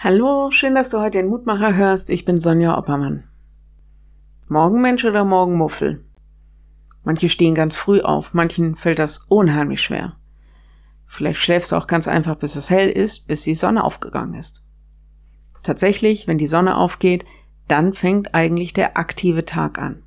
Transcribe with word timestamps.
Hallo, 0.00 0.52
schön, 0.52 0.76
dass 0.76 0.90
du 0.90 1.00
heute 1.00 1.18
den 1.18 1.26
Mutmacher 1.26 1.74
hörst. 1.74 2.08
Ich 2.08 2.24
bin 2.24 2.40
Sonja 2.40 2.78
Oppermann. 2.78 3.24
Morgenmensch 4.46 5.04
oder 5.04 5.24
Morgenmuffel? 5.24 6.04
Manche 7.02 7.28
stehen 7.28 7.56
ganz 7.56 7.74
früh 7.74 8.00
auf, 8.00 8.32
manchen 8.32 8.76
fällt 8.76 9.00
das 9.00 9.26
unheimlich 9.28 9.82
schwer. 9.82 10.14
Vielleicht 11.04 11.40
schläfst 11.40 11.72
du 11.72 11.76
auch 11.76 11.88
ganz 11.88 12.06
einfach, 12.06 12.36
bis 12.36 12.54
es 12.54 12.70
hell 12.70 12.88
ist, 12.88 13.26
bis 13.26 13.42
die 13.42 13.56
Sonne 13.56 13.82
aufgegangen 13.82 14.34
ist. 14.34 14.62
Tatsächlich, 15.64 16.28
wenn 16.28 16.38
die 16.38 16.46
Sonne 16.46 16.76
aufgeht, 16.76 17.24
dann 17.66 17.92
fängt 17.92 18.36
eigentlich 18.36 18.74
der 18.74 18.96
aktive 18.96 19.46
Tag 19.46 19.80
an. 19.80 20.04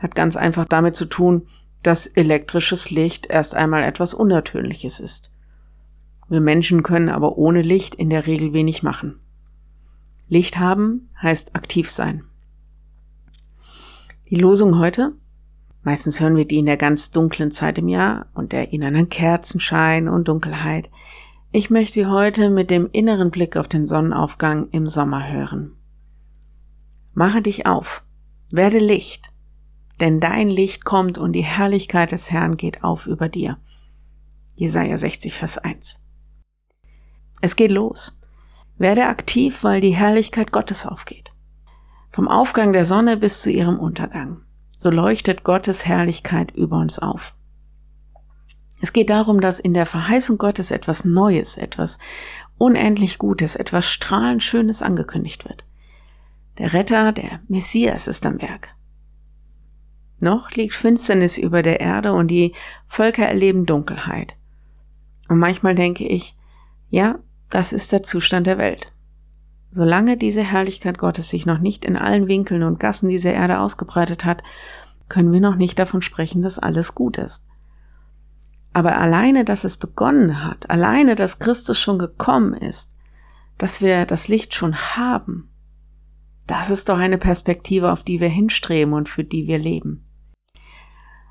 Hat 0.00 0.16
ganz 0.16 0.34
einfach 0.34 0.64
damit 0.64 0.96
zu 0.96 1.04
tun, 1.04 1.46
dass 1.84 2.08
elektrisches 2.08 2.90
Licht 2.90 3.26
erst 3.26 3.54
einmal 3.54 3.84
etwas 3.84 4.12
Unnatürliches 4.12 4.98
ist. 4.98 5.33
Wir 6.28 6.40
Menschen 6.40 6.82
können 6.82 7.08
aber 7.08 7.38
ohne 7.38 7.62
Licht 7.62 7.94
in 7.94 8.10
der 8.10 8.26
Regel 8.26 8.52
wenig 8.52 8.82
machen. 8.82 9.20
Licht 10.28 10.58
haben 10.58 11.10
heißt 11.20 11.54
aktiv 11.54 11.90
sein. 11.90 12.24
Die 14.30 14.36
Losung 14.36 14.78
heute? 14.78 15.12
Meistens 15.82 16.18
hören 16.20 16.36
wir 16.36 16.46
die 16.46 16.58
in 16.58 16.66
der 16.66 16.78
ganz 16.78 17.10
dunklen 17.10 17.50
Zeit 17.50 17.76
im 17.76 17.88
Jahr 17.88 18.26
und 18.32 18.54
erinnern 18.54 18.96
an 18.96 19.10
Kerzenschein 19.10 20.08
und 20.08 20.28
Dunkelheit. 20.28 20.90
Ich 21.52 21.68
möchte 21.68 21.92
sie 21.92 22.06
heute 22.06 22.48
mit 22.48 22.70
dem 22.70 22.88
inneren 22.90 23.30
Blick 23.30 23.56
auf 23.56 23.68
den 23.68 23.84
Sonnenaufgang 23.84 24.70
im 24.70 24.88
Sommer 24.88 25.30
hören. 25.30 25.76
Mache 27.12 27.42
dich 27.42 27.66
auf, 27.66 28.02
werde 28.50 28.78
Licht, 28.78 29.30
denn 30.00 30.20
dein 30.20 30.48
Licht 30.48 30.84
kommt 30.84 31.18
und 31.18 31.32
die 31.32 31.44
Herrlichkeit 31.44 32.12
des 32.12 32.30
Herrn 32.30 32.56
geht 32.56 32.82
auf 32.82 33.06
über 33.06 33.28
dir. 33.28 33.58
Jesaja 34.56 34.96
60, 34.96 35.34
Vers 35.34 35.58
1. 35.58 36.03
Es 37.40 37.56
geht 37.56 37.70
los. 37.70 38.20
Werde 38.78 39.06
aktiv, 39.06 39.62
weil 39.62 39.80
die 39.80 39.94
Herrlichkeit 39.94 40.52
Gottes 40.52 40.86
aufgeht. 40.86 41.32
Vom 42.10 42.28
Aufgang 42.28 42.72
der 42.72 42.84
Sonne 42.84 43.16
bis 43.16 43.42
zu 43.42 43.50
ihrem 43.50 43.78
Untergang. 43.78 44.40
So 44.78 44.90
leuchtet 44.90 45.44
Gottes 45.44 45.86
Herrlichkeit 45.86 46.50
über 46.52 46.78
uns 46.78 46.98
auf. 46.98 47.34
Es 48.80 48.92
geht 48.92 49.10
darum, 49.10 49.40
dass 49.40 49.60
in 49.60 49.72
der 49.72 49.86
Verheißung 49.86 50.36
Gottes 50.36 50.70
etwas 50.70 51.04
Neues, 51.04 51.56
etwas 51.56 51.98
unendlich 52.58 53.18
Gutes, 53.18 53.56
etwas 53.56 53.86
strahlend 53.86 54.42
Schönes 54.42 54.82
angekündigt 54.82 55.44
wird. 55.44 55.64
Der 56.58 56.72
Retter, 56.72 57.12
der 57.12 57.40
Messias 57.48 58.06
ist 58.06 58.26
am 58.26 58.40
Werk. 58.40 58.74
Noch 60.20 60.50
liegt 60.52 60.74
Finsternis 60.74 61.38
über 61.38 61.62
der 61.62 61.80
Erde 61.80 62.12
und 62.12 62.28
die 62.28 62.54
Völker 62.86 63.26
erleben 63.26 63.66
Dunkelheit. 63.66 64.34
Und 65.28 65.38
manchmal 65.38 65.74
denke 65.74 66.06
ich, 66.06 66.36
ja, 66.88 67.18
das 67.50 67.72
ist 67.72 67.92
der 67.92 68.02
Zustand 68.02 68.46
der 68.46 68.58
Welt. 68.58 68.92
Solange 69.70 70.16
diese 70.16 70.42
Herrlichkeit 70.42 70.98
Gottes 70.98 71.28
sich 71.28 71.46
noch 71.46 71.58
nicht 71.58 71.84
in 71.84 71.96
allen 71.96 72.28
Winkeln 72.28 72.62
und 72.62 72.78
Gassen 72.78 73.08
dieser 73.08 73.32
Erde 73.32 73.58
ausgebreitet 73.58 74.24
hat, 74.24 74.42
können 75.08 75.32
wir 75.32 75.40
noch 75.40 75.56
nicht 75.56 75.78
davon 75.78 76.02
sprechen, 76.02 76.42
dass 76.42 76.58
alles 76.58 76.94
gut 76.94 77.18
ist. 77.18 77.46
Aber 78.72 78.98
alleine, 78.98 79.44
dass 79.44 79.64
es 79.64 79.76
begonnen 79.76 80.44
hat, 80.44 80.70
alleine, 80.70 81.14
dass 81.14 81.38
Christus 81.38 81.78
schon 81.78 81.98
gekommen 81.98 82.54
ist, 82.54 82.94
dass 83.58 83.80
wir 83.80 84.06
das 84.06 84.28
Licht 84.28 84.54
schon 84.54 84.74
haben, 84.74 85.50
das 86.46 86.70
ist 86.70 86.88
doch 86.88 86.98
eine 86.98 87.18
Perspektive, 87.18 87.90
auf 87.90 88.02
die 88.02 88.20
wir 88.20 88.28
hinstreben 88.28 88.94
und 88.94 89.08
für 89.08 89.24
die 89.24 89.46
wir 89.46 89.58
leben. 89.58 90.04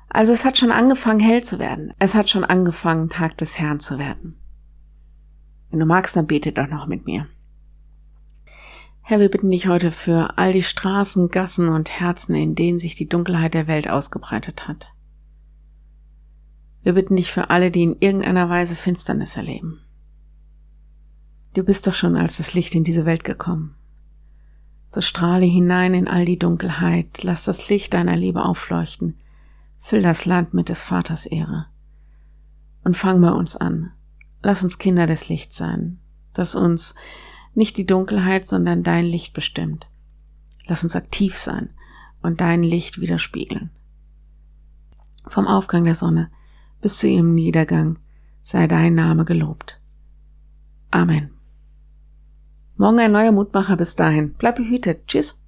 Also 0.08 0.32
es 0.32 0.44
hat 0.44 0.58
schon 0.58 0.70
angefangen, 0.70 1.20
hell 1.20 1.42
zu 1.42 1.58
werden. 1.58 1.92
Es 1.98 2.14
hat 2.14 2.30
schon 2.30 2.44
angefangen, 2.44 3.10
Tag 3.10 3.36
des 3.38 3.58
Herrn 3.58 3.80
zu 3.80 3.98
werden. 3.98 4.38
Wenn 5.74 5.80
du 5.80 5.86
magst, 5.86 6.14
dann 6.14 6.28
bete 6.28 6.52
doch 6.52 6.68
noch 6.68 6.86
mit 6.86 7.04
mir. 7.04 7.26
Herr, 9.02 9.18
wir 9.18 9.28
bitten 9.28 9.50
dich 9.50 9.66
heute 9.66 9.90
für 9.90 10.38
all 10.38 10.52
die 10.52 10.62
Straßen, 10.62 11.30
Gassen 11.30 11.68
und 11.68 11.90
Herzen, 11.90 12.36
in 12.36 12.54
denen 12.54 12.78
sich 12.78 12.94
die 12.94 13.08
Dunkelheit 13.08 13.54
der 13.54 13.66
Welt 13.66 13.90
ausgebreitet 13.90 14.68
hat. 14.68 14.86
Wir 16.84 16.92
bitten 16.92 17.16
dich 17.16 17.32
für 17.32 17.50
alle, 17.50 17.72
die 17.72 17.82
in 17.82 17.96
irgendeiner 17.98 18.48
Weise 18.48 18.76
Finsternis 18.76 19.36
erleben. 19.36 19.80
Du 21.54 21.64
bist 21.64 21.88
doch 21.88 21.94
schon 21.94 22.14
als 22.14 22.36
das 22.36 22.54
Licht 22.54 22.76
in 22.76 22.84
diese 22.84 23.04
Welt 23.04 23.24
gekommen. 23.24 23.74
So 24.90 25.00
strahle 25.00 25.44
hinein 25.44 25.92
in 25.92 26.06
all 26.06 26.24
die 26.24 26.38
Dunkelheit, 26.38 27.24
lass 27.24 27.46
das 27.46 27.68
Licht 27.68 27.94
deiner 27.94 28.14
Liebe 28.14 28.44
aufleuchten, 28.44 29.18
füll 29.80 30.02
das 30.02 30.24
Land 30.24 30.54
mit 30.54 30.68
des 30.68 30.84
Vaters 30.84 31.26
Ehre. 31.26 31.66
Und 32.84 32.96
fang 32.96 33.20
bei 33.20 33.32
uns 33.32 33.56
an, 33.56 33.90
Lass 34.44 34.62
uns 34.62 34.76
Kinder 34.76 35.06
des 35.06 35.30
Lichts 35.30 35.56
sein, 35.56 35.98
dass 36.34 36.54
uns 36.54 36.94
nicht 37.54 37.78
die 37.78 37.86
Dunkelheit, 37.86 38.44
sondern 38.44 38.82
dein 38.82 39.06
Licht 39.06 39.32
bestimmt. 39.32 39.88
Lass 40.66 40.84
uns 40.84 40.94
aktiv 40.94 41.34
sein 41.34 41.70
und 42.20 42.42
dein 42.42 42.62
Licht 42.62 43.00
widerspiegeln. 43.00 43.70
Vom 45.26 45.46
Aufgang 45.46 45.84
der 45.84 45.94
Sonne 45.94 46.30
bis 46.82 46.98
zu 46.98 47.08
ihrem 47.08 47.34
Niedergang 47.34 47.98
sei 48.42 48.66
dein 48.66 48.94
Name 48.94 49.24
gelobt. 49.24 49.80
Amen. 50.90 51.30
Morgen 52.76 53.00
ein 53.00 53.12
neuer 53.12 53.32
Mutmacher 53.32 53.78
bis 53.78 53.96
dahin. 53.96 54.34
Bleib 54.34 54.56
behütet. 54.56 55.06
Tschüss. 55.06 55.42